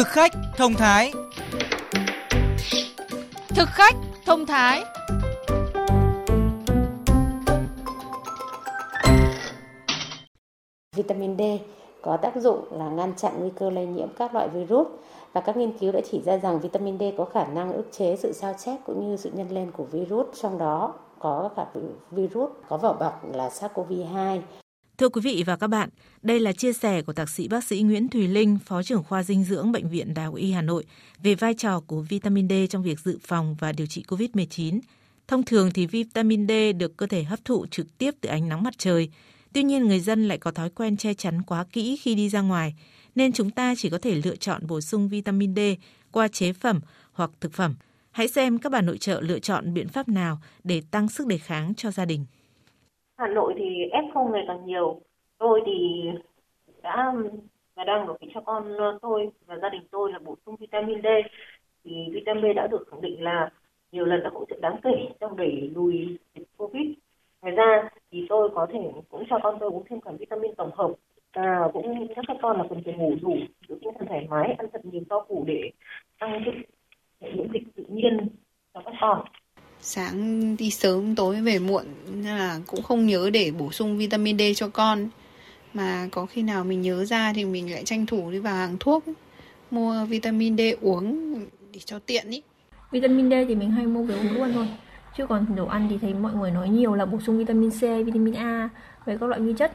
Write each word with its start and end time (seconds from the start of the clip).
Thực 0.00 0.08
khách 0.08 0.32
thông 0.56 0.74
thái 0.74 1.12
Thực 3.48 3.68
khách 3.68 3.94
thông 4.26 4.46
thái 4.46 4.84
Vitamin 10.96 11.36
D 11.38 11.42
có 12.02 12.16
tác 12.16 12.36
dụng 12.36 12.64
là 12.70 12.88
ngăn 12.88 13.14
chặn 13.16 13.32
nguy 13.38 13.50
cơ 13.58 13.70
lây 13.70 13.86
nhiễm 13.86 14.08
các 14.18 14.34
loại 14.34 14.48
virus 14.48 14.88
và 15.32 15.40
các 15.40 15.56
nghiên 15.56 15.78
cứu 15.78 15.92
đã 15.92 16.00
chỉ 16.10 16.22
ra 16.22 16.36
rằng 16.36 16.60
vitamin 16.60 16.98
D 16.98 17.02
có 17.18 17.24
khả 17.24 17.44
năng 17.44 17.72
ức 17.72 17.88
chế 17.92 18.16
sự 18.16 18.32
sao 18.32 18.54
chép 18.58 18.76
cũng 18.86 19.10
như 19.10 19.16
sự 19.16 19.30
nhân 19.34 19.48
lên 19.50 19.70
của 19.70 19.84
virus 19.84 20.26
trong 20.42 20.58
đó 20.58 20.94
có 21.18 21.50
cả 21.56 21.66
virus 22.10 22.50
có 22.68 22.76
vỏ 22.76 22.92
bọc 22.92 23.34
là 23.34 23.48
SARS-CoV-2. 23.48 24.40
Thưa 25.00 25.08
quý 25.08 25.20
vị 25.20 25.42
và 25.46 25.56
các 25.56 25.66
bạn, 25.66 25.88
đây 26.22 26.40
là 26.40 26.52
chia 26.52 26.72
sẻ 26.72 27.02
của 27.02 27.12
thạc 27.12 27.28
sĩ 27.28 27.48
bác 27.48 27.64
sĩ 27.64 27.82
Nguyễn 27.82 28.08
Thùy 28.08 28.28
Linh, 28.28 28.58
Phó 28.66 28.82
trưởng 28.82 29.02
khoa 29.02 29.22
dinh 29.22 29.44
dưỡng 29.44 29.72
Bệnh 29.72 29.88
viện 29.88 30.14
Đại 30.14 30.24
học 30.24 30.34
Y 30.34 30.52
Hà 30.52 30.62
Nội 30.62 30.84
về 31.22 31.34
vai 31.34 31.54
trò 31.54 31.80
của 31.80 32.00
vitamin 32.00 32.48
D 32.48 32.52
trong 32.70 32.82
việc 32.82 33.00
dự 33.00 33.18
phòng 33.22 33.56
và 33.58 33.72
điều 33.72 33.86
trị 33.86 34.04
COVID-19. 34.08 34.80
Thông 35.28 35.42
thường 35.42 35.70
thì 35.74 35.86
vitamin 35.86 36.48
D 36.48 36.52
được 36.76 36.96
cơ 36.96 37.06
thể 37.06 37.22
hấp 37.22 37.44
thụ 37.44 37.66
trực 37.66 37.98
tiếp 37.98 38.14
từ 38.20 38.28
ánh 38.28 38.48
nắng 38.48 38.62
mặt 38.62 38.74
trời. 38.78 39.10
Tuy 39.52 39.62
nhiên 39.62 39.86
người 39.86 40.00
dân 40.00 40.28
lại 40.28 40.38
có 40.38 40.50
thói 40.50 40.70
quen 40.70 40.96
che 40.96 41.14
chắn 41.14 41.42
quá 41.42 41.64
kỹ 41.72 41.96
khi 41.96 42.14
đi 42.14 42.28
ra 42.28 42.40
ngoài, 42.40 42.74
nên 43.14 43.32
chúng 43.32 43.50
ta 43.50 43.74
chỉ 43.78 43.90
có 43.90 43.98
thể 43.98 44.14
lựa 44.24 44.36
chọn 44.36 44.66
bổ 44.66 44.80
sung 44.80 45.08
vitamin 45.08 45.54
D 45.54 45.58
qua 46.12 46.28
chế 46.28 46.52
phẩm 46.52 46.80
hoặc 47.12 47.30
thực 47.40 47.52
phẩm. 47.52 47.74
Hãy 48.10 48.28
xem 48.28 48.58
các 48.58 48.72
bà 48.72 48.80
nội 48.80 48.98
trợ 48.98 49.20
lựa 49.20 49.38
chọn 49.38 49.74
biện 49.74 49.88
pháp 49.88 50.08
nào 50.08 50.40
để 50.64 50.82
tăng 50.90 51.08
sức 51.08 51.26
đề 51.26 51.38
kháng 51.38 51.74
cho 51.74 51.90
gia 51.90 52.04
đình. 52.04 52.24
Hà 53.20 53.28
Nội 53.28 53.54
thì 53.56 53.90
F0 53.92 54.32
ngày 54.32 54.44
càng 54.46 54.66
nhiều. 54.66 55.00
Tôi 55.38 55.62
thì 55.66 56.04
đã 56.82 57.12
và 57.74 57.84
đang 57.84 58.06
đột 58.06 58.16
cho 58.34 58.40
con 58.40 58.76
ờ, 58.76 58.98
tôi 59.02 59.30
và 59.46 59.58
gia 59.62 59.68
đình 59.68 59.82
tôi 59.90 60.12
là 60.12 60.18
bổ 60.18 60.36
sung 60.46 60.56
vitamin 60.56 61.02
D. 61.02 61.06
Thì 61.84 62.08
vitamin 62.12 62.42
D 62.42 62.56
đã 62.56 62.66
được 62.66 62.88
khẳng 62.90 63.00
định 63.00 63.22
là 63.22 63.50
nhiều 63.92 64.04
lần 64.04 64.22
đã 64.22 64.30
hỗ 64.32 64.44
trợ 64.44 64.56
đáng 64.60 64.76
kể 64.82 65.08
trong 65.20 65.36
đẩy 65.36 65.70
lùi 65.74 66.18
dịch 66.34 66.48
Covid. 66.56 66.86
Ngoài 67.42 67.54
ra 67.54 67.88
thì 68.10 68.26
tôi 68.28 68.50
có 68.54 68.66
thể 68.72 68.78
cũng 69.10 69.24
cho 69.30 69.38
con 69.42 69.56
tôi 69.60 69.70
uống 69.70 69.84
thêm 69.90 70.00
cả 70.00 70.10
vitamin 70.18 70.54
tổng 70.54 70.70
hợp 70.74 70.90
và 71.34 71.68
cũng 71.72 72.08
nhắc 72.08 72.24
các 72.28 72.36
con 72.42 72.56
là 72.56 72.64
cần 72.70 72.82
phải 72.84 72.94
ngủ 72.94 73.14
đủ, 73.22 73.36
giữ 73.68 73.78
tinh 73.80 73.92
thần 73.98 74.08
thoải 74.08 74.26
mái, 74.30 74.52
ăn 74.58 74.66
thật 74.72 74.84
nhiều 74.84 75.02
rau 75.10 75.24
củ 75.28 75.44
để 75.46 75.70
tăng 76.18 76.42
cái 76.44 76.54
hệ 77.20 77.32
miễn 77.32 77.52
dịch 77.52 77.62
tự 77.76 77.84
nhiên 77.88 78.28
cho 78.74 78.82
các 78.84 78.94
con 79.00 79.24
sáng 79.82 80.56
đi 80.56 80.70
sớm, 80.70 81.14
tối 81.14 81.40
về 81.40 81.58
muộn, 81.58 81.84
nên 82.14 82.36
là 82.36 82.60
cũng 82.66 82.82
không 82.82 83.06
nhớ 83.06 83.30
để 83.32 83.50
bổ 83.58 83.72
sung 83.72 83.98
vitamin 83.98 84.38
D 84.38 84.42
cho 84.56 84.68
con. 84.68 85.08
Mà 85.74 86.08
có 86.10 86.26
khi 86.26 86.42
nào 86.42 86.64
mình 86.64 86.82
nhớ 86.82 87.04
ra 87.04 87.32
thì 87.32 87.44
mình 87.44 87.72
lại 87.72 87.84
tranh 87.84 88.06
thủ 88.06 88.30
đi 88.30 88.38
vào 88.38 88.54
hàng 88.54 88.76
thuốc, 88.80 89.04
mua 89.70 90.04
vitamin 90.04 90.56
D 90.56 90.60
uống 90.80 91.34
để 91.72 91.80
cho 91.84 91.98
tiện 91.98 92.30
ý. 92.30 92.42
Vitamin 92.90 93.30
D 93.30 93.32
thì 93.48 93.54
mình 93.54 93.70
hay 93.70 93.86
mua 93.86 94.02
về 94.02 94.14
uống 94.14 94.32
luôn 94.34 94.52
thôi. 94.54 94.66
Chứ 95.16 95.26
còn 95.26 95.46
đồ 95.56 95.66
ăn 95.66 95.86
thì 95.90 95.98
thấy 96.00 96.14
mọi 96.14 96.32
người 96.32 96.50
nói 96.50 96.68
nhiều 96.68 96.94
là 96.94 97.06
bổ 97.06 97.20
sung 97.20 97.38
vitamin 97.38 97.70
C, 97.70 97.80
vitamin 97.80 98.34
A 98.34 98.68
với 99.06 99.18
các 99.18 99.26
loại 99.26 99.40
vi 99.40 99.52
chất. 99.58 99.72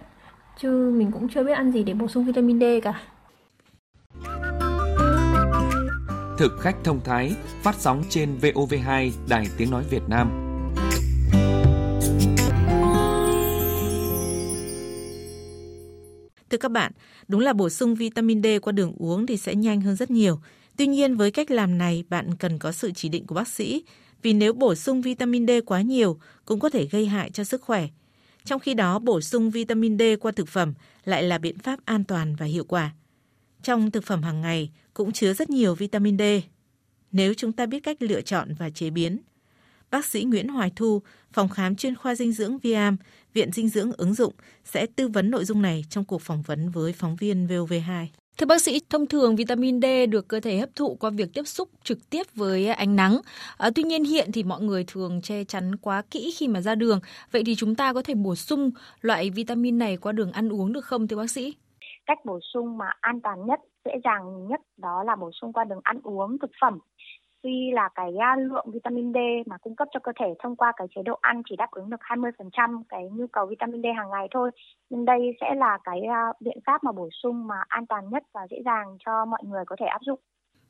Chứ 0.61 0.93
mình 0.97 1.11
cũng 1.11 1.29
chưa 1.29 1.43
biết 1.43 1.53
ăn 1.53 1.71
gì 1.71 1.83
để 1.83 1.93
bổ 1.93 2.07
sung 2.07 2.25
vitamin 2.25 2.59
D 2.59 2.63
cả. 2.83 3.01
Thực 6.37 6.59
khách 6.59 6.75
thông 6.83 7.01
thái 7.03 7.35
phát 7.63 7.75
sóng 7.79 8.03
trên 8.09 8.37
VOV2 8.41 9.11
Đài 9.29 9.47
Tiếng 9.57 9.71
Nói 9.71 9.83
Việt 9.89 10.01
Nam. 10.07 10.31
Thưa 16.49 16.57
các 16.57 16.71
bạn, 16.71 16.91
đúng 17.27 17.41
là 17.41 17.53
bổ 17.53 17.69
sung 17.69 17.95
vitamin 17.95 18.43
D 18.43 18.47
qua 18.61 18.71
đường 18.71 18.93
uống 18.97 19.25
thì 19.25 19.37
sẽ 19.37 19.55
nhanh 19.55 19.81
hơn 19.81 19.95
rất 19.95 20.11
nhiều. 20.11 20.39
Tuy 20.77 20.87
nhiên 20.87 21.15
với 21.15 21.31
cách 21.31 21.51
làm 21.51 21.77
này 21.77 22.03
bạn 22.09 22.35
cần 22.35 22.59
có 22.59 22.71
sự 22.71 22.91
chỉ 22.91 23.09
định 23.09 23.27
của 23.27 23.35
bác 23.35 23.47
sĩ 23.47 23.83
vì 24.21 24.33
nếu 24.33 24.53
bổ 24.53 24.75
sung 24.75 25.01
vitamin 25.01 25.47
D 25.47 25.51
quá 25.65 25.81
nhiều 25.81 26.19
cũng 26.45 26.59
có 26.59 26.69
thể 26.69 26.87
gây 26.91 27.05
hại 27.05 27.29
cho 27.29 27.43
sức 27.43 27.61
khỏe. 27.61 27.87
Trong 28.45 28.59
khi 28.59 28.73
đó 28.73 28.99
bổ 28.99 29.21
sung 29.21 29.51
vitamin 29.51 29.97
D 29.97 30.01
qua 30.21 30.31
thực 30.31 30.47
phẩm 30.47 30.73
lại 31.05 31.23
là 31.23 31.37
biện 31.37 31.57
pháp 31.59 31.79
an 31.85 32.03
toàn 32.03 32.35
và 32.35 32.45
hiệu 32.45 32.63
quả. 32.63 32.91
Trong 33.65 33.91
thực 33.91 34.03
phẩm 34.03 34.23
hàng 34.23 34.41
ngày 34.41 34.69
cũng 34.93 35.11
chứa 35.11 35.33
rất 35.33 35.49
nhiều 35.49 35.75
vitamin 35.75 36.17
D. 36.17 36.21
Nếu 37.11 37.33
chúng 37.33 37.51
ta 37.51 37.65
biết 37.65 37.79
cách 37.79 37.97
lựa 37.99 38.21
chọn 38.21 38.53
và 38.59 38.69
chế 38.69 38.89
biến. 38.89 39.19
Bác 39.91 40.05
sĩ 40.05 40.23
Nguyễn 40.23 40.47
Hoài 40.47 40.71
Thu, 40.75 41.01
phòng 41.33 41.49
khám 41.49 41.75
chuyên 41.75 41.95
khoa 41.95 42.15
dinh 42.15 42.31
dưỡng 42.31 42.57
Viam, 42.57 42.97
Viện 43.33 43.51
Dinh 43.51 43.69
dưỡng 43.69 43.91
ứng 43.91 44.13
dụng 44.13 44.33
sẽ 44.65 44.85
tư 44.85 45.07
vấn 45.07 45.31
nội 45.31 45.45
dung 45.45 45.61
này 45.61 45.85
trong 45.89 46.03
cuộc 46.03 46.21
phỏng 46.21 46.41
vấn 46.41 46.69
với 46.69 46.93
phóng 46.93 47.15
viên 47.15 47.47
VOV2. 47.47 48.05
Thưa 48.37 48.45
bác 48.45 48.61
sĩ, 48.61 48.81
thông 48.89 49.07
thường 49.07 49.35
vitamin 49.35 49.81
D 49.81 49.85
được 50.09 50.27
cơ 50.27 50.39
thể 50.39 50.57
hấp 50.57 50.69
thụ 50.75 50.95
qua 50.95 51.09
việc 51.09 51.33
tiếp 51.33 51.47
xúc 51.47 51.69
trực 51.83 52.09
tiếp 52.09 52.27
với 52.35 52.67
ánh 52.67 52.95
nắng. 52.95 53.21
À, 53.57 53.69
tuy 53.75 53.83
nhiên 53.83 54.03
hiện 54.03 54.31
thì 54.31 54.43
mọi 54.43 54.61
người 54.61 54.83
thường 54.87 55.21
che 55.21 55.43
chắn 55.43 55.75
quá 55.75 56.01
kỹ 56.11 56.33
khi 56.37 56.47
mà 56.47 56.61
ra 56.61 56.75
đường. 56.75 56.99
Vậy 57.31 57.43
thì 57.45 57.55
chúng 57.55 57.75
ta 57.75 57.93
có 57.93 58.01
thể 58.01 58.13
bổ 58.13 58.35
sung 58.35 58.71
loại 59.01 59.29
vitamin 59.29 59.77
này 59.77 59.97
qua 59.97 60.11
đường 60.11 60.31
ăn 60.31 60.49
uống 60.49 60.73
được 60.73 60.85
không 60.85 61.07
thưa 61.07 61.17
bác 61.17 61.31
sĩ? 61.31 61.53
Cách 62.05 62.25
bổ 62.25 62.39
sung 62.53 62.77
mà 62.77 62.91
an 63.01 63.21
toàn 63.21 63.45
nhất 63.45 63.59
dễ 63.85 63.91
dàng 64.03 64.47
nhất 64.47 64.61
đó 64.77 65.03
là 65.03 65.15
bổ 65.15 65.31
sung 65.31 65.53
qua 65.53 65.63
đường 65.63 65.81
ăn 65.83 65.99
uống 66.03 66.37
thực 66.39 66.51
phẩm 66.61 66.79
tuy 67.45 67.71
là 67.73 67.89
cái 67.95 68.11
à, 68.19 68.35
lượng 68.39 68.65
vitamin 68.73 69.13
D 69.13 69.17
mà 69.45 69.57
cung 69.57 69.75
cấp 69.75 69.87
cho 69.93 69.99
cơ 69.99 70.11
thể 70.19 70.25
thông 70.43 70.55
qua 70.55 70.71
cái 70.75 70.87
chế 70.95 71.01
độ 71.05 71.17
ăn 71.21 71.41
chỉ 71.49 71.55
đáp 71.55 71.67
ứng 71.71 71.89
được 71.89 72.01
20% 72.01 72.83
cái 72.89 73.03
nhu 73.11 73.27
cầu 73.27 73.45
vitamin 73.45 73.81
D 73.81 73.85
hàng 73.97 74.09
ngày 74.09 74.27
thôi. 74.31 74.51
Nhưng 74.89 75.05
đây 75.05 75.19
sẽ 75.41 75.55
là 75.55 75.77
cái 75.83 76.01
à, 76.01 76.33
biện 76.39 76.57
pháp 76.65 76.83
mà 76.83 76.91
bổ 76.91 77.09
sung 77.23 77.47
mà 77.47 77.55
an 77.67 77.85
toàn 77.85 78.09
nhất 78.09 78.23
và 78.33 78.41
dễ 78.51 78.57
dàng 78.65 78.97
cho 79.05 79.25
mọi 79.25 79.41
người 79.43 79.63
có 79.67 79.75
thể 79.79 79.85
áp 79.85 80.01
dụng. 80.01 80.19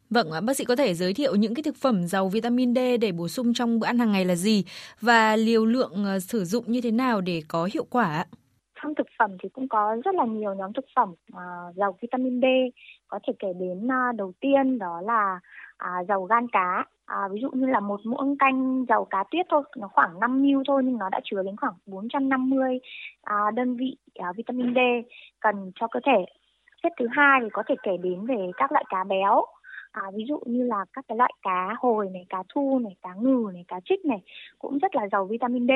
Vâng, 0.10 0.28
bác 0.46 0.54
sĩ 0.58 0.66
có 0.66 0.76
thể 0.76 0.94
giới 0.94 1.14
thiệu 1.14 1.36
những 1.36 1.54
cái 1.54 1.64
thực 1.64 1.76
phẩm 1.76 2.08
giàu 2.08 2.30
vitamin 2.30 2.76
D 2.76 2.80
để 3.02 3.12
bổ 3.12 3.28
sung 3.28 3.54
trong 3.54 3.80
bữa 3.80 3.88
ăn 3.88 4.00
hàng 4.00 4.12
ngày 4.12 4.26
là 4.26 4.36
gì 4.36 4.64
và 5.02 5.36
liều 5.36 5.66
lượng 5.66 6.06
ờ, 6.06 6.20
sử 6.20 6.46
dụng 6.46 6.64
như 6.68 6.82
thế 6.82 6.92
nào 6.92 7.22
để 7.22 7.42
có 7.48 7.70
hiệu 7.74 7.86
quả? 7.90 8.06
ạ? 8.06 8.26
Trong 8.86 8.96
thực 8.96 9.08
phẩm 9.20 9.38
thì 9.44 9.50
cũng 9.50 9.68
có 9.68 9.98
rất 10.06 10.16
là 10.16 10.26
nhiều 10.26 10.54
nhóm 10.54 10.74
thực 10.74 10.86
phẩm 10.96 11.14
à, 11.34 11.44
giàu 11.76 11.98
vitamin 12.02 12.42
D 12.42 12.46
có 13.08 13.20
thể 13.28 13.34
kể 13.40 13.54
đến 13.60 13.92
à, 13.92 14.12
đầu 14.16 14.34
tiên 14.40 14.80
đó 14.80 15.02
là 15.02 15.40
à, 15.78 16.04
dầu 16.08 16.24
gan 16.24 16.48
cá 16.48 16.86
À, 17.06 17.28
ví 17.32 17.40
dụ 17.42 17.50
như 17.54 17.68
là 17.68 17.80
một 17.80 18.00
muỗng 18.06 18.38
canh 18.38 18.86
dầu 18.90 19.06
cá 19.06 19.24
tuyết 19.32 19.46
thôi, 19.50 19.64
nó 19.78 19.88
khoảng 19.88 20.20
5 20.20 20.42
ml 20.42 20.62
thôi 20.68 20.82
nhưng 20.86 20.98
nó 20.98 21.10
đã 21.10 21.20
chứa 21.24 21.44
đến 21.44 21.56
khoảng 21.58 21.74
450 21.86 22.80
à, 23.24 23.52
đơn 23.56 23.76
vị 23.76 23.98
à, 24.16 24.32
vitamin 24.36 24.74
D 24.74 24.78
cần 25.40 25.72
cho 25.76 25.88
cơ 25.88 26.00
thể. 26.06 26.26
Xếp 26.84 26.90
thứ 27.00 27.08
hai 27.12 27.40
thì 27.44 27.48
có 27.54 27.64
thể 27.68 27.76
kể 27.84 27.98
đến 27.98 28.26
về 28.26 28.52
các 28.58 28.72
loại 28.72 28.86
cá 28.90 29.04
béo. 29.04 29.46
À, 29.92 30.02
ví 30.16 30.24
dụ 30.28 30.40
như 30.46 30.64
là 30.64 30.86
các 30.94 31.06
cái 31.08 31.18
loại 31.18 31.34
cá 31.42 31.76
hồi 31.80 32.10
này, 32.14 32.26
cá 32.30 32.44
thu 32.50 32.80
này, 32.80 32.96
cá 33.02 33.14
ngừ 33.14 33.52
này, 33.54 33.66
cá 33.68 33.80
trích 33.86 34.06
này 34.06 34.22
cũng 34.60 34.78
rất 34.78 34.96
là 34.96 35.08
giàu 35.12 35.26
vitamin 35.26 35.68
D 35.68 35.72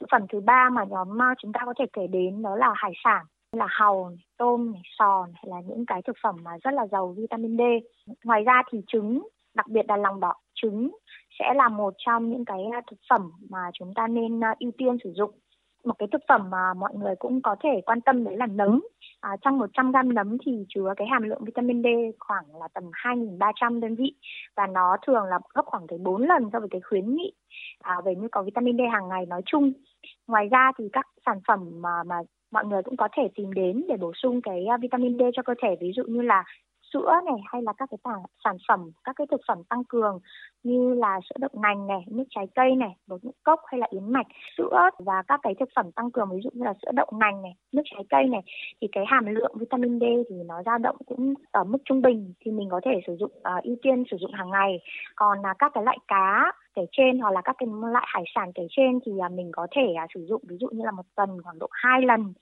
thực 0.00 0.06
phẩm 0.12 0.22
thứ 0.32 0.40
ba 0.40 0.70
mà 0.70 0.84
nhóm 0.84 1.18
ờ, 1.18 1.26
chúng 1.38 1.52
ta 1.52 1.60
có 1.64 1.74
thể 1.78 1.84
kể 1.92 2.06
đến 2.06 2.42
đó 2.42 2.56
là 2.56 2.72
hải 2.76 2.92
sản 3.04 3.26
là 3.52 3.66
hàu, 3.70 4.12
tôm, 4.36 4.74
sò 4.98 5.26
hay 5.34 5.44
là 5.46 5.60
những 5.60 5.86
cái 5.86 6.02
thực 6.02 6.16
phẩm 6.22 6.36
mà 6.42 6.50
rất 6.62 6.74
là 6.74 6.86
giàu 6.86 7.14
vitamin 7.16 7.56
D. 7.56 7.60
Ngoài 8.24 8.42
ra 8.42 8.62
thì 8.70 8.80
trứng, 8.86 9.28
đặc 9.54 9.66
biệt 9.68 9.86
là 9.88 9.96
lòng 9.96 10.20
đỏ 10.20 10.34
trứng 10.54 10.90
sẽ 11.38 11.54
là 11.54 11.68
một 11.68 11.94
trong 11.98 12.30
những 12.30 12.44
cái 12.44 12.64
ờ, 12.72 12.80
thực 12.90 13.00
phẩm 13.10 13.30
mà 13.50 13.58
chúng 13.74 13.94
ta 13.94 14.06
nên 14.06 14.40
ờ, 14.40 14.48
ưu 14.58 14.70
tiên 14.78 14.96
sử 15.04 15.12
dụng. 15.16 15.30
Một 15.84 15.94
cái 15.98 16.08
thực 16.12 16.22
phẩm 16.28 16.50
mà 16.50 16.74
mọi 16.74 16.92
người 16.94 17.14
cũng 17.18 17.42
có 17.42 17.56
thể 17.62 17.80
quan 17.86 18.00
tâm 18.00 18.24
đấy 18.24 18.36
là 18.36 18.46
nấm. 18.46 18.80
À, 19.20 19.36
trong 19.42 19.58
100 19.58 19.92
gram 19.92 20.14
nấm 20.14 20.36
thì 20.46 20.64
chứa 20.68 20.94
cái 20.96 21.06
hàm 21.06 21.22
lượng 21.22 21.44
vitamin 21.44 21.82
D 21.82 21.86
khoảng 22.18 22.44
là 22.60 22.68
tầm 22.74 22.84
2.300 22.92 23.80
đơn 23.80 23.94
vị 23.94 24.14
và 24.56 24.66
nó 24.66 24.96
thường 25.06 25.24
là 25.24 25.38
gấp 25.54 25.62
khoảng 25.66 25.86
tới 25.86 25.98
4 25.98 26.22
lần 26.22 26.50
so 26.52 26.60
với 26.60 26.68
cái 26.70 26.80
khuyến 26.80 27.14
nghị 27.14 27.32
à, 27.80 27.96
về 28.04 28.14
nhu 28.14 28.28
cầu 28.32 28.42
vitamin 28.42 28.76
D 28.76 28.80
hàng 28.92 29.08
ngày 29.08 29.26
nói 29.26 29.42
chung. 29.46 29.72
Ngoài 30.26 30.48
ra 30.48 30.72
thì 30.78 30.88
các 30.92 31.06
sản 31.26 31.40
phẩm 31.48 31.82
mà 31.82 32.02
mà 32.06 32.16
mọi 32.50 32.64
người 32.66 32.82
cũng 32.82 32.96
có 32.96 33.08
thể 33.16 33.22
tìm 33.34 33.52
đến 33.52 33.84
để 33.88 33.96
bổ 33.96 34.12
sung 34.14 34.40
cái 34.42 34.66
à, 34.66 34.76
vitamin 34.82 35.18
D 35.18 35.22
cho 35.32 35.42
cơ 35.42 35.54
thể 35.62 35.76
ví 35.80 35.92
dụ 35.96 36.02
như 36.06 36.22
là 36.22 36.44
sữa 36.94 37.12
này 37.24 37.40
hay 37.44 37.62
là 37.62 37.72
các 37.72 37.88
cái 37.90 37.98
sản 38.44 38.56
phẩm 38.68 38.90
các 39.04 39.16
cái 39.16 39.26
thực 39.30 39.40
phẩm 39.48 39.58
tăng 39.68 39.84
cường 39.84 40.18
như 40.62 40.94
là 40.94 41.20
sữa 41.28 41.36
đậu 41.40 41.50
nành 41.62 41.86
này 41.86 42.00
nước 42.06 42.24
trái 42.30 42.46
cây 42.54 42.76
này 42.76 42.96
bột 43.06 43.24
ngũ 43.24 43.32
cốc 43.44 43.60
hay 43.66 43.80
là 43.80 43.86
yến 43.90 44.12
mạch 44.12 44.26
sữa 44.58 44.90
và 44.98 45.22
các 45.28 45.40
cái 45.42 45.54
thực 45.60 45.68
phẩm 45.76 45.92
tăng 45.92 46.10
cường 46.10 46.28
ví 46.30 46.40
dụ 46.44 46.50
như 46.52 46.64
là 46.64 46.74
sữa 46.82 46.90
đậu 46.94 47.06
nành 47.20 47.42
này 47.42 47.54
nước 47.72 47.82
trái 47.84 48.04
cây 48.08 48.24
này 48.24 48.42
thì 48.80 48.88
cái 48.92 49.04
hàm 49.06 49.26
lượng 49.26 49.52
vitamin 49.58 49.98
D 50.00 50.04
thì 50.30 50.36
nó 50.46 50.62
dao 50.62 50.78
động 50.78 50.96
cũng 51.06 51.34
ở 51.50 51.64
mức 51.64 51.78
trung 51.84 52.02
bình 52.02 52.32
thì 52.40 52.50
mình 52.50 52.68
có 52.70 52.80
thể 52.84 53.00
sử 53.06 53.16
dụng 53.16 53.32
uh, 53.38 53.64
ưu 53.64 53.76
tiên 53.82 54.04
sử 54.10 54.16
dụng 54.16 54.32
hàng 54.32 54.50
ngày. 54.50 54.80
Còn 55.16 55.42
là 55.42 55.50
uh, 55.50 55.56
các 55.58 55.72
cái 55.74 55.84
loại 55.84 55.98
cá 56.08 56.52
kể 56.74 56.82
trên 56.92 57.18
hoặc 57.18 57.30
là 57.30 57.40
các 57.44 57.56
cái 57.58 57.68
loại 57.82 58.06
hải 58.08 58.24
sản 58.34 58.52
kể 58.52 58.66
trên 58.70 59.00
thì 59.06 59.12
uh, 59.26 59.32
mình 59.32 59.50
có 59.52 59.66
thể 59.70 59.94
uh, 60.04 60.10
sử 60.14 60.26
dụng 60.26 60.42
ví 60.48 60.56
dụ 60.60 60.68
như 60.72 60.84
là 60.84 60.90
một 60.90 61.06
tuần 61.16 61.42
khoảng 61.42 61.58
độ 61.58 61.68
hai 61.70 62.02
lần 62.02 62.32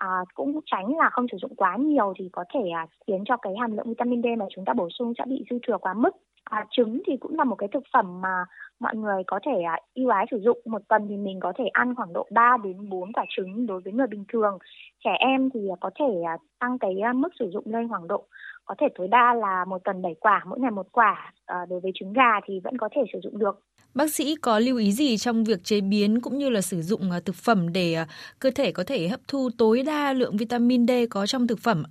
à, 0.00 0.24
cũng 0.34 0.60
tránh 0.66 0.96
là 0.96 1.10
không 1.10 1.26
sử 1.32 1.38
dụng 1.40 1.54
quá 1.56 1.76
nhiều 1.76 2.12
thì 2.18 2.28
có 2.32 2.44
thể 2.54 2.60
à, 2.74 2.86
khiến 3.06 3.24
cho 3.26 3.36
cái 3.36 3.52
hàm 3.60 3.76
lượng 3.76 3.88
vitamin 3.88 4.22
D 4.22 4.26
mà 4.38 4.46
chúng 4.54 4.64
ta 4.64 4.72
bổ 4.74 4.88
sung 4.90 5.12
sẽ 5.18 5.24
bị 5.28 5.44
dư 5.50 5.58
thừa 5.66 5.78
quá 5.78 5.94
mức. 5.94 6.10
À, 6.44 6.66
trứng 6.70 7.02
thì 7.06 7.16
cũng 7.16 7.38
là 7.38 7.44
một 7.44 7.56
cái 7.56 7.68
thực 7.72 7.82
phẩm 7.92 8.20
mà 8.20 8.44
mọi 8.80 8.96
người 8.96 9.22
có 9.26 9.40
thể 9.46 9.62
à, 9.62 9.78
ưu 9.94 10.08
ái 10.08 10.26
sử 10.30 10.38
dụng 10.40 10.58
một 10.64 10.82
tuần 10.88 11.06
thì 11.08 11.16
mình 11.16 11.40
có 11.40 11.52
thể 11.58 11.64
ăn 11.72 11.94
khoảng 11.94 12.12
độ 12.12 12.26
3 12.30 12.56
đến 12.64 12.88
4 12.88 13.12
quả 13.12 13.24
trứng 13.28 13.66
đối 13.66 13.80
với 13.80 13.92
người 13.92 14.06
bình 14.06 14.24
thường. 14.32 14.58
Trẻ 15.04 15.16
em 15.18 15.50
thì 15.54 15.60
à, 15.68 15.76
có 15.80 15.90
thể 15.98 16.22
à, 16.26 16.36
tăng 16.58 16.78
cái 16.78 17.00
à, 17.00 17.12
mức 17.12 17.28
sử 17.38 17.50
dụng 17.50 17.64
lên 17.66 17.88
khoảng 17.88 18.08
độ 18.08 18.26
có 18.64 18.74
thể 18.78 18.86
tối 18.94 19.08
đa 19.08 19.34
là 19.34 19.64
một 19.64 19.84
tuần 19.84 20.02
7 20.02 20.14
quả, 20.20 20.42
mỗi 20.46 20.60
ngày 20.60 20.70
một 20.70 20.86
quả. 20.92 21.32
À, 21.46 21.66
đối 21.68 21.80
với 21.80 21.92
trứng 21.94 22.12
gà 22.12 22.40
thì 22.44 22.60
vẫn 22.60 22.78
có 22.78 22.88
thể 22.92 23.02
sử 23.12 23.20
dụng 23.22 23.38
được. 23.38 23.60
Bác 23.94 24.10
sĩ 24.10 24.34
có 24.42 24.58
lưu 24.58 24.76
ý 24.76 24.92
gì 24.92 25.16
trong 25.16 25.44
việc 25.44 25.64
chế 25.64 25.80
biến 25.80 26.20
cũng 26.20 26.38
như 26.38 26.50
là 26.50 26.60
sử 26.60 26.82
dụng 26.82 27.10
à, 27.10 27.20
thực 27.26 27.34
phẩm 27.34 27.72
để 27.72 27.94
à, 27.94 28.06
cơ 28.38 28.50
thể 28.50 28.72
có 28.72 28.84
thể 28.86 29.08
hấp 29.08 29.20
thu 29.28 29.48
tối 29.58 29.82
đa 29.86 30.12
lượng 30.12 30.36
vitamin 30.36 30.86
D 30.86 30.90
có 31.10 31.26
trong 31.26 31.46
thực 31.46 31.58
phẩm? 31.58 31.82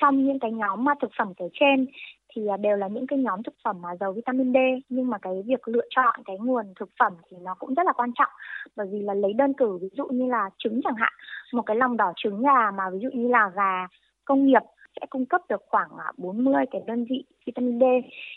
Trong 0.00 0.26
những 0.26 0.38
cái 0.38 0.52
nhóm 0.52 0.84
mà 0.84 0.92
thực 1.02 1.10
phẩm 1.18 1.32
kể 1.36 1.44
trên 1.60 1.86
thì 2.34 2.42
à, 2.46 2.56
đều 2.56 2.76
là 2.76 2.88
những 2.88 3.06
cái 3.06 3.18
nhóm 3.18 3.42
thực 3.42 3.54
phẩm 3.64 3.82
mà 3.82 3.88
giàu 4.00 4.12
vitamin 4.12 4.52
D 4.52 4.56
nhưng 4.88 5.10
mà 5.10 5.18
cái 5.18 5.32
việc 5.46 5.68
lựa 5.68 5.86
chọn 5.90 6.14
cái 6.24 6.36
nguồn 6.40 6.64
thực 6.80 6.88
phẩm 6.98 7.12
thì 7.30 7.36
nó 7.40 7.54
cũng 7.58 7.74
rất 7.74 7.86
là 7.86 7.92
quan 7.92 8.10
trọng 8.18 8.32
bởi 8.76 8.86
vì 8.92 9.02
là 9.02 9.14
lấy 9.14 9.32
đơn 9.32 9.52
cử, 9.54 9.78
ví 9.82 9.88
dụ 9.92 10.06
như 10.06 10.26
là 10.26 10.50
trứng 10.58 10.80
chẳng 10.84 10.96
hạn, 10.96 11.12
một 11.52 11.62
cái 11.62 11.76
lòng 11.76 11.96
đỏ 11.96 12.12
trứng 12.16 12.42
gà 12.42 12.70
mà 12.70 12.84
ví 12.92 12.98
dụ 13.02 13.08
như 13.12 13.28
là 13.28 13.50
gà 13.54 13.86
công 14.24 14.46
nghiệp 14.46 14.62
sẽ 15.00 15.06
cung 15.10 15.26
cấp 15.26 15.40
được 15.48 15.62
khoảng 15.68 15.88
à, 15.98 16.12
40 16.16 16.64
cái 16.70 16.82
đơn 16.86 17.04
vị 17.10 17.24
vitamin 17.46 17.80
D. 17.80 17.84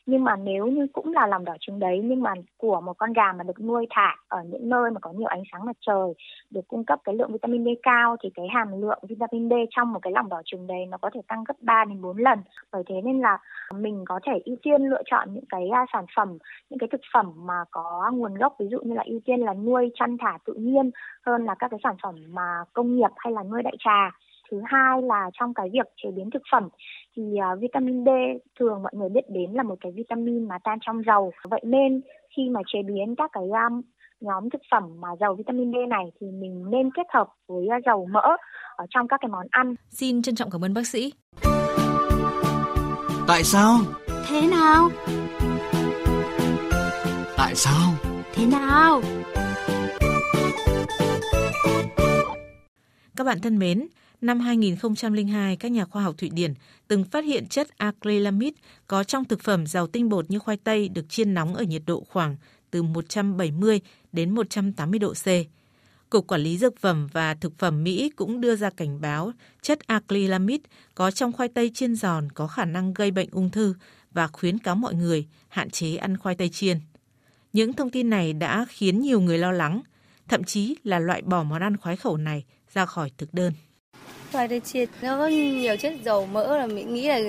Nhưng 0.06 0.24
mà 0.24 0.36
nếu 0.36 0.68
như 0.68 0.88
cũng 0.94 1.14
là 1.14 1.28
lòng 1.28 1.46
đỏ 1.46 1.56
trứng 1.60 1.80
đấy, 1.80 2.02
nhưng 2.04 2.22
mà 2.22 2.34
của 2.58 2.82
một 2.82 2.94
con 2.98 3.14
gà 3.14 3.32
mà 3.34 3.44
được 3.44 3.62
nuôi 3.62 3.88
thả 3.90 4.16
ở 4.28 4.40
những 4.46 4.70
nơi 4.70 4.92
mà 4.92 5.00
có 5.00 5.12
nhiều 5.12 5.28
ánh 5.28 5.44
sáng 5.52 5.66
mặt 5.66 5.76
trời, 5.82 6.14
được 6.50 6.68
cung 6.68 6.86
cấp 6.86 7.00
cái 7.04 7.16
lượng 7.16 7.32
vitamin 7.32 7.66
D 7.66 7.68
cao, 7.84 8.16
thì 8.24 8.30
cái 8.36 8.48
hàm 8.54 8.82
lượng 8.82 9.00
vitamin 9.10 9.50
D 9.50 9.54
trong 9.70 9.94
một 9.94 10.00
cái 10.02 10.14
lòng 10.14 10.30
đỏ 10.30 10.42
trứng 10.46 10.68
đấy 10.68 10.86
nó 10.90 10.98
có 10.98 11.10
thể 11.14 11.22
tăng 11.28 11.44
gấp 11.44 11.56
3 11.62 11.86
đến 11.86 12.02
4 12.02 12.18
lần. 12.18 12.40
Bởi 12.72 12.84
thế 12.88 13.02
nên 13.04 13.20
là 13.20 13.38
mình 13.74 14.04
có 14.08 14.20
thể 14.24 14.34
ưu 14.46 14.56
tiên 14.62 14.82
lựa 14.82 15.02
chọn 15.06 15.34
những 15.34 15.46
cái 15.50 15.70
à, 15.70 15.86
sản 15.94 16.06
phẩm, 16.16 16.38
những 16.70 16.80
cái 16.80 16.90
thực 16.92 17.02
phẩm 17.14 17.34
mà 17.36 17.64
có 17.72 18.12
nguồn 18.14 18.34
gốc, 18.34 18.56
ví 18.60 18.68
dụ 18.72 18.80
như 18.80 18.94
là 18.96 19.04
ưu 19.06 19.20
tiên 19.26 19.40
là 19.40 19.54
nuôi, 19.54 19.92
chăn 19.96 20.18
thả 20.18 20.38
tự 20.46 20.54
nhiên 20.54 20.92
hơn 21.26 21.46
là 21.46 21.56
các 21.60 21.68
cái 21.72 21.80
sản 21.84 21.96
phẩm 22.04 22.16
mà 22.30 22.64
công 22.74 22.96
nghiệp 22.96 23.12
hay 23.18 23.34
là 23.34 23.44
nuôi 23.44 23.64
đại 23.64 23.76
trà 23.80 24.12
thứ 24.52 24.62
hai 24.66 25.02
là 25.02 25.30
trong 25.34 25.54
cái 25.54 25.70
việc 25.74 25.88
chế 26.04 26.12
biến 26.12 26.30
thực 26.34 26.42
phẩm 26.52 26.70
thì 27.16 27.24
uh, 27.24 27.62
vitamin 27.62 28.06
D 28.06 28.10
thường 28.60 28.84
mọi 28.84 28.92
người 28.96 29.10
biết 29.10 29.30
đến 29.30 29.52
là 29.52 29.64
một 29.64 29.76
cái 29.82 29.92
vitamin 29.92 30.48
mà 30.48 30.58
tan 30.64 30.78
trong 30.82 31.02
dầu 31.08 31.32
vậy 31.50 31.62
nên 31.64 32.02
khi 32.38 32.50
mà 32.50 32.62
chế 32.74 32.80
biến 32.88 33.16
các 33.18 33.30
cái 33.34 33.44
um, 33.44 33.82
nhóm 34.20 34.50
thực 34.50 34.62
phẩm 34.72 34.84
mà 35.02 35.10
giàu 35.20 35.36
vitamin 35.36 35.72
D 35.72 35.76
này 35.90 36.06
thì 36.20 36.28
mình 36.28 36.66
nên 36.70 36.92
kết 36.92 37.08
hợp 37.14 37.28
với 37.48 37.68
uh, 37.78 37.84
dầu 37.86 38.08
mỡ 38.12 38.28
ở 38.76 38.86
trong 38.90 39.08
các 39.08 39.20
cái 39.22 39.30
món 39.30 39.48
ăn. 39.50 39.76
Xin 39.90 40.22
trân 40.22 40.36
trọng 40.36 40.50
cảm 40.52 40.64
ơn 40.64 40.74
bác 40.74 40.88
sĩ. 40.88 41.14
Tại 43.28 43.44
sao? 43.44 43.78
Thế 44.28 44.48
nào? 44.52 44.90
Tại 47.38 47.56
sao? 47.56 47.94
Thế 48.34 48.46
nào? 48.46 49.02
Các 53.18 53.24
bạn 53.24 53.38
thân 53.44 53.60
mến, 53.60 53.88
Năm 54.24 54.40
2002, 54.40 55.56
các 55.56 55.72
nhà 55.72 55.86
khoa 55.86 56.04
học 56.04 56.16
Thụy 56.18 56.30
Điển 56.30 56.54
từng 56.88 57.04
phát 57.04 57.26
hiện 57.26 57.46
chất 57.48 57.78
acrylamide 57.78 58.56
có 58.88 59.04
trong 59.04 59.26
thực 59.26 59.42
phẩm 59.42 59.68
giàu 59.68 59.88
tinh 59.88 60.10
bột 60.10 60.32
như 60.32 60.40
khoai 60.40 60.58
tây 60.58 60.90
được 60.90 61.10
chiên 61.10 61.34
nóng 61.34 61.56
ở 61.56 61.64
nhiệt 61.64 61.82
độ 61.86 62.04
khoảng 62.10 62.36
từ 62.72 62.84
170 62.84 63.82
đến 64.12 64.36
180 64.36 65.00
độ 65.00 65.14
C. 65.14 65.28
Cục 66.10 66.28
Quản 66.28 66.42
lý 66.42 66.58
Dược 66.58 66.78
phẩm 66.80 67.08
và 67.12 67.34
Thực 67.34 67.58
phẩm 67.58 67.84
Mỹ 67.84 68.12
cũng 68.16 68.42
đưa 68.42 68.56
ra 68.56 68.70
cảnh 68.70 69.02
báo 69.02 69.32
chất 69.62 69.88
acrylamide 69.88 70.64
có 70.96 71.12
trong 71.12 71.32
khoai 71.32 71.50
tây 71.50 71.72
chiên 71.74 71.96
giòn 71.96 72.30
có 72.30 72.48
khả 72.48 72.66
năng 72.66 72.94
gây 72.94 73.12
bệnh 73.12 73.30
ung 73.32 73.50
thư 73.50 73.76
và 74.12 74.28
khuyến 74.28 74.58
cáo 74.58 74.76
mọi 74.76 74.94
người 74.94 75.28
hạn 75.48 75.70
chế 75.70 75.96
ăn 75.96 76.18
khoai 76.18 76.36
tây 76.36 76.50
chiên. 76.50 76.80
Những 77.54 77.74
thông 77.74 77.90
tin 77.90 78.10
này 78.10 78.34
đã 78.34 78.66
khiến 78.70 79.02
nhiều 79.02 79.22
người 79.22 79.38
lo 79.38 79.52
lắng, 79.52 79.82
thậm 80.28 80.44
chí 80.44 80.76
là 80.84 81.00
loại 81.00 81.22
bỏ 81.22 81.44
món 81.44 81.62
ăn 81.62 81.78
khoái 81.78 81.96
khẩu 81.96 82.18
này 82.18 82.46
ra 82.74 82.86
khỏi 82.86 83.12
thực 83.18 83.34
đơn 83.34 83.54
khoai 84.34 84.48
tây 84.48 84.60
chiên. 84.60 84.90
Nó 85.02 85.18
có 85.18 85.28
nhiều 85.28 85.78
chất 85.78 85.94
dầu 86.06 86.26
mỡ 86.26 86.58
là 86.58 86.68
mình 86.68 86.94
nghĩ 86.94 87.08
là 87.08 87.20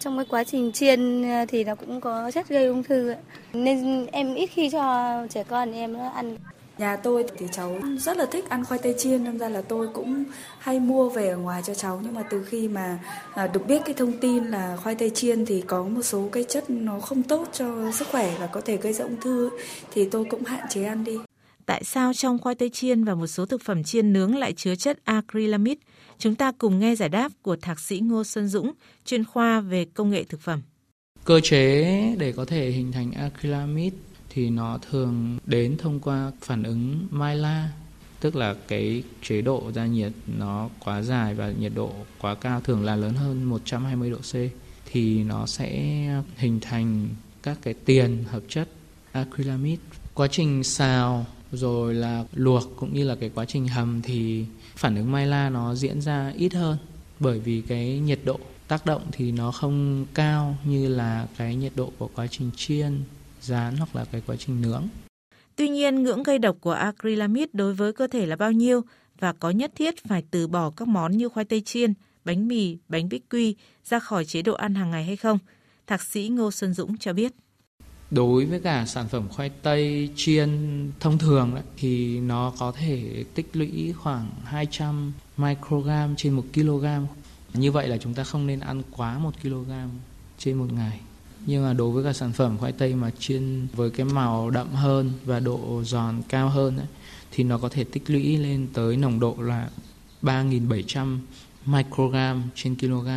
trong 0.00 0.16
cái 0.16 0.26
quá 0.28 0.44
trình 0.44 0.72
chiên 0.72 1.22
ờ, 1.30 1.44
thì 1.48 1.64
nó 1.64 1.74
cũng 1.74 2.00
có 2.00 2.30
chất 2.30 2.48
gây 2.48 2.66
ung 2.66 2.82
thư 2.82 3.14
nên 3.52 4.06
em 4.06 4.34
ít 4.34 4.46
khi 4.46 4.70
cho 4.70 5.12
trẻ 5.30 5.44
con 5.44 5.72
em 5.72 5.92
nó 5.92 6.08
ăn. 6.08 6.36
Nhà 6.78 6.96
tôi 6.96 7.24
thì 7.38 7.46
cháu 7.52 7.76
rất 7.98 8.16
là 8.16 8.26
thích 8.26 8.48
ăn 8.48 8.64
khoai 8.64 8.80
tây 8.82 8.94
chiên 8.98 9.24
nên 9.24 9.38
ra 9.38 9.48
là 9.48 9.62
tôi 9.62 9.88
cũng 9.94 10.24
hay 10.58 10.80
mua 10.80 11.08
về 11.08 11.28
ở 11.28 11.36
ngoài 11.36 11.62
cho 11.66 11.74
cháu. 11.74 12.00
Nhưng 12.04 12.14
mà 12.14 12.22
từ 12.30 12.44
khi 12.44 12.68
mà 12.68 12.98
à, 13.34 13.46
được 13.46 13.66
biết 13.66 13.82
cái 13.84 13.94
thông 13.94 14.12
tin 14.12 14.44
là 14.44 14.76
khoai 14.82 14.94
tây 14.94 15.10
chiên 15.10 15.46
thì 15.46 15.60
có 15.66 15.82
một 15.82 16.02
số 16.02 16.28
cái 16.32 16.44
chất 16.44 16.70
nó 16.70 17.00
không 17.00 17.22
tốt 17.22 17.48
cho 17.52 17.92
sức 17.92 18.08
khỏe 18.08 18.30
và 18.40 18.46
có 18.46 18.60
thể 18.60 18.76
gây 18.76 18.92
ra 18.92 19.04
ung 19.04 19.20
thư 19.20 19.50
thì 19.90 20.08
tôi 20.10 20.24
cũng 20.30 20.44
hạn 20.44 20.66
chế 20.70 20.84
ăn 20.84 21.04
đi. 21.04 21.18
Tại 21.66 21.84
sao 21.84 22.14
trong 22.14 22.38
khoai 22.38 22.54
tây 22.54 22.70
chiên 22.70 23.04
và 23.04 23.14
một 23.14 23.26
số 23.26 23.46
thực 23.46 23.62
phẩm 23.62 23.84
chiên 23.84 24.12
nướng 24.12 24.36
lại 24.36 24.52
chứa 24.52 24.74
chất 24.74 24.98
acrylamide? 25.04 25.80
Chúng 26.18 26.34
ta 26.34 26.52
cùng 26.58 26.78
nghe 26.78 26.94
giải 26.94 27.08
đáp 27.08 27.32
của 27.42 27.56
Thạc 27.56 27.80
sĩ 27.80 28.00
Ngô 28.00 28.24
Xuân 28.24 28.48
Dũng, 28.48 28.72
chuyên 29.04 29.24
khoa 29.24 29.60
về 29.60 29.84
công 29.84 30.10
nghệ 30.10 30.24
thực 30.24 30.40
phẩm. 30.40 30.62
Cơ 31.24 31.40
chế 31.40 32.14
để 32.18 32.32
có 32.32 32.44
thể 32.44 32.70
hình 32.70 32.92
thành 32.92 33.12
acrylamide 33.12 33.96
thì 34.28 34.50
nó 34.50 34.78
thường 34.90 35.38
đến 35.46 35.76
thông 35.78 36.00
qua 36.00 36.32
phản 36.40 36.62
ứng 36.62 37.06
Maillard, 37.10 37.72
tức 38.20 38.36
là 38.36 38.54
cái 38.68 39.02
chế 39.22 39.40
độ 39.40 39.72
gia 39.74 39.86
nhiệt 39.86 40.12
nó 40.38 40.68
quá 40.84 41.02
dài 41.02 41.34
và 41.34 41.50
nhiệt 41.50 41.72
độ 41.74 41.92
quá 42.18 42.34
cao 42.34 42.60
thường 42.60 42.84
là 42.84 42.96
lớn 42.96 43.14
hơn 43.14 43.44
120 43.44 44.10
độ 44.10 44.18
C 44.18 44.34
thì 44.92 45.24
nó 45.24 45.46
sẽ 45.46 46.02
hình 46.36 46.60
thành 46.60 47.08
các 47.42 47.58
cái 47.62 47.74
tiền 47.74 48.24
hợp 48.30 48.42
chất 48.48 48.68
acrylamide. 49.12 49.82
Quá 50.14 50.28
trình 50.30 50.64
xào 50.64 51.26
rồi 51.52 51.94
là 51.94 52.24
luộc 52.32 52.76
cũng 52.76 52.94
như 52.94 53.04
là 53.04 53.14
cái 53.14 53.30
quá 53.34 53.44
trình 53.44 53.68
hầm 53.68 54.00
thì 54.02 54.44
phản 54.76 54.96
ứng 54.96 55.12
Maillard 55.12 55.54
nó 55.54 55.74
diễn 55.74 56.00
ra 56.00 56.32
ít 56.36 56.54
hơn 56.54 56.78
bởi 57.20 57.38
vì 57.38 57.62
cái 57.68 57.98
nhiệt 57.98 58.20
độ 58.24 58.38
tác 58.68 58.86
động 58.86 59.02
thì 59.12 59.32
nó 59.32 59.52
không 59.52 60.06
cao 60.14 60.56
như 60.64 60.88
là 60.88 61.26
cái 61.36 61.56
nhiệt 61.56 61.72
độ 61.76 61.92
của 61.98 62.10
quá 62.14 62.26
trình 62.26 62.50
chiên, 62.56 63.02
rán 63.40 63.76
hoặc 63.76 63.96
là 63.96 64.04
cái 64.04 64.22
quá 64.26 64.36
trình 64.36 64.62
nướng. 64.62 64.88
Tuy 65.56 65.68
nhiên, 65.68 66.02
ngưỡng 66.02 66.22
gây 66.22 66.38
độc 66.38 66.56
của 66.60 66.72
acrylamide 66.72 67.50
đối 67.52 67.74
với 67.74 67.92
cơ 67.92 68.06
thể 68.06 68.26
là 68.26 68.36
bao 68.36 68.52
nhiêu 68.52 68.80
và 69.18 69.32
có 69.32 69.50
nhất 69.50 69.72
thiết 69.74 70.04
phải 70.08 70.24
từ 70.30 70.48
bỏ 70.48 70.70
các 70.70 70.88
món 70.88 71.12
như 71.12 71.28
khoai 71.28 71.44
tây 71.44 71.60
chiên, 71.60 71.94
bánh 72.24 72.48
mì, 72.48 72.78
bánh 72.88 73.08
bích 73.08 73.28
quy 73.30 73.56
ra 73.84 73.98
khỏi 73.98 74.24
chế 74.24 74.42
độ 74.42 74.54
ăn 74.54 74.74
hàng 74.74 74.90
ngày 74.90 75.04
hay 75.04 75.16
không? 75.16 75.38
Thạc 75.86 76.02
sĩ 76.02 76.28
Ngô 76.28 76.50
Xuân 76.50 76.74
Dũng 76.74 76.98
cho 76.98 77.12
biết 77.12 77.32
đối 78.10 78.44
với 78.44 78.60
cả 78.60 78.86
sản 78.86 79.08
phẩm 79.08 79.28
khoai 79.28 79.48
tây 79.48 80.10
chiên 80.16 80.50
thông 81.00 81.18
thường 81.18 81.54
đấy, 81.54 81.64
thì 81.76 82.20
nó 82.20 82.52
có 82.58 82.72
thể 82.72 83.24
tích 83.34 83.50
lũy 83.52 83.94
khoảng 83.98 84.30
200 84.44 85.12
microgram 85.36 86.16
trên 86.16 86.32
1 86.32 86.44
kg. 86.54 86.84
Như 87.54 87.72
vậy 87.72 87.88
là 87.88 87.96
chúng 87.98 88.14
ta 88.14 88.24
không 88.24 88.46
nên 88.46 88.60
ăn 88.60 88.82
quá 88.90 89.18
1 89.18 89.34
kg 89.42 89.70
trên 90.38 90.56
một 90.56 90.72
ngày. 90.72 91.00
Nhưng 91.46 91.64
mà 91.64 91.72
đối 91.72 91.90
với 91.90 92.04
cả 92.04 92.12
sản 92.12 92.32
phẩm 92.32 92.58
khoai 92.58 92.72
tây 92.72 92.94
mà 92.94 93.10
chiên 93.18 93.66
với 93.72 93.90
cái 93.90 94.06
màu 94.06 94.50
đậm 94.50 94.68
hơn 94.68 95.12
và 95.24 95.40
độ 95.40 95.82
giòn 95.84 96.22
cao 96.28 96.48
hơn 96.48 96.76
ấy, 96.76 96.86
thì 97.30 97.44
nó 97.44 97.58
có 97.58 97.68
thể 97.68 97.84
tích 97.84 98.10
lũy 98.10 98.36
lên 98.36 98.66
tới 98.72 98.96
nồng 98.96 99.20
độ 99.20 99.36
là 99.38 99.70
3.700 100.22 101.18
microgram 101.66 102.42
trên 102.54 102.74
kg 102.74 103.08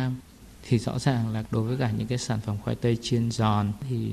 thì 0.68 0.78
rõ 0.78 0.98
ràng 0.98 1.28
là 1.28 1.44
đối 1.50 1.62
với 1.62 1.76
cả 1.76 1.90
những 1.98 2.06
cái 2.06 2.18
sản 2.18 2.40
phẩm 2.46 2.56
khoai 2.64 2.76
tây 2.76 2.98
chiên 3.02 3.30
giòn 3.30 3.72
thì 3.88 4.12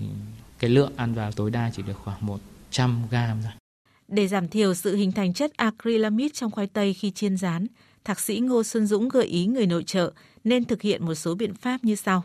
cái 0.59 0.69
lượng 0.69 0.91
ăn 0.95 1.13
vào 1.13 1.31
tối 1.31 1.51
đa 1.51 1.71
chỉ 1.75 1.83
được 1.83 1.97
khoảng 2.03 2.25
100 2.25 3.01
gram 3.09 3.37
thôi. 3.43 3.51
Để 4.07 4.27
giảm 4.27 4.47
thiểu 4.47 4.73
sự 4.73 4.95
hình 4.95 5.11
thành 5.11 5.33
chất 5.33 5.57
acrylamide 5.57 6.33
trong 6.33 6.51
khoai 6.51 6.67
tây 6.67 6.93
khi 6.93 7.11
chiên 7.11 7.37
rán, 7.37 7.67
Thạc 8.03 8.19
sĩ 8.19 8.39
Ngô 8.39 8.63
Xuân 8.63 8.87
Dũng 8.87 9.09
gợi 9.09 9.25
ý 9.25 9.45
người 9.45 9.65
nội 9.65 9.83
trợ 9.83 10.13
nên 10.43 10.65
thực 10.65 10.81
hiện 10.81 11.05
một 11.05 11.15
số 11.15 11.35
biện 11.35 11.53
pháp 11.53 11.83
như 11.83 11.95
sau. 11.95 12.23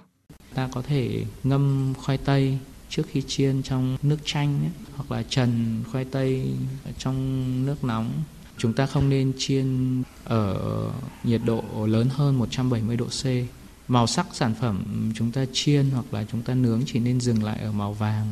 Ta 0.54 0.68
có 0.72 0.82
thể 0.82 1.24
ngâm 1.42 1.94
khoai 1.98 2.18
tây 2.18 2.58
trước 2.88 3.02
khi 3.08 3.22
chiên 3.22 3.62
trong 3.62 3.96
nước 4.02 4.18
chanh 4.24 4.60
ấy, 4.60 4.70
hoặc 4.96 5.12
là 5.12 5.22
trần 5.22 5.82
khoai 5.92 6.04
tây 6.04 6.54
trong 6.98 7.66
nước 7.66 7.84
nóng. 7.84 8.12
Chúng 8.58 8.72
ta 8.72 8.86
không 8.86 9.08
nên 9.08 9.32
chiên 9.38 10.02
ở 10.24 10.90
nhiệt 11.24 11.40
độ 11.44 11.86
lớn 11.86 12.08
hơn 12.10 12.38
170 12.38 12.96
độ 12.96 13.06
C 13.06 13.24
màu 13.92 14.06
sắc 14.06 14.26
sản 14.32 14.54
phẩm 14.60 15.12
chúng 15.14 15.32
ta 15.32 15.40
chiên 15.52 15.90
hoặc 15.90 16.04
là 16.10 16.24
chúng 16.32 16.42
ta 16.42 16.54
nướng 16.54 16.82
chỉ 16.86 16.98
nên 16.98 17.20
dừng 17.20 17.44
lại 17.44 17.58
ở 17.62 17.72
màu 17.72 17.92
vàng. 17.92 18.26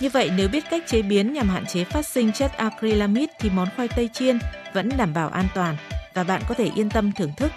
Như 0.00 0.08
vậy 0.10 0.30
nếu 0.36 0.48
biết 0.48 0.64
cách 0.70 0.84
chế 0.86 1.02
biến 1.02 1.32
nhằm 1.32 1.48
hạn 1.48 1.64
chế 1.66 1.84
phát 1.84 2.06
sinh 2.06 2.32
chất 2.32 2.56
acrylamide 2.56 3.32
thì 3.40 3.50
món 3.50 3.68
khoai 3.76 3.88
tây 3.88 4.08
chiên 4.12 4.38
vẫn 4.74 4.88
đảm 4.96 5.14
bảo 5.14 5.28
an 5.28 5.48
toàn 5.54 5.76
và 6.14 6.24
bạn 6.24 6.42
có 6.48 6.54
thể 6.54 6.70
yên 6.74 6.90
tâm 6.90 7.12
thưởng 7.12 7.32
thức. 7.36 7.52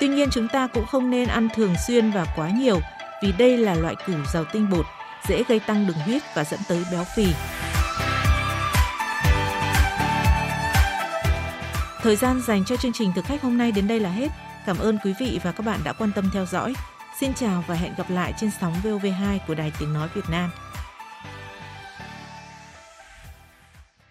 Tuy 0.00 0.08
nhiên 0.08 0.28
chúng 0.30 0.48
ta 0.48 0.66
cũng 0.66 0.86
không 0.86 1.10
nên 1.10 1.28
ăn 1.28 1.48
thường 1.54 1.74
xuyên 1.86 2.10
và 2.10 2.26
quá 2.36 2.50
nhiều 2.50 2.80
vì 3.22 3.32
đây 3.32 3.56
là 3.58 3.74
loại 3.74 3.94
củ 4.06 4.12
giàu 4.32 4.44
tinh 4.52 4.70
bột, 4.70 4.86
dễ 5.28 5.42
gây 5.48 5.60
tăng 5.60 5.86
đường 5.86 5.98
huyết 5.98 6.22
và 6.34 6.44
dẫn 6.44 6.60
tới 6.68 6.84
béo 6.92 7.04
phì. 7.16 7.26
Thời 12.02 12.16
gian 12.16 12.40
dành 12.46 12.64
cho 12.64 12.76
chương 12.76 12.92
trình 12.92 13.12
thực 13.14 13.24
khách 13.24 13.42
hôm 13.42 13.58
nay 13.58 13.72
đến 13.72 13.88
đây 13.88 14.00
là 14.00 14.10
hết. 14.10 14.28
Cảm 14.70 14.78
ơn 14.78 14.98
quý 15.04 15.14
vị 15.18 15.40
và 15.42 15.52
các 15.52 15.66
bạn 15.66 15.80
đã 15.84 15.92
quan 15.92 16.12
tâm 16.12 16.30
theo 16.32 16.46
dõi. 16.46 16.74
Xin 17.20 17.34
chào 17.34 17.64
và 17.66 17.74
hẹn 17.74 17.94
gặp 17.98 18.10
lại 18.10 18.32
trên 18.40 18.50
sóng 18.60 18.74
VOV2 18.82 19.38
của 19.46 19.54
Đài 19.54 19.72
Tiếng 19.78 19.92
Nói 19.92 20.08
Việt 20.14 20.30
Nam. 20.30 20.50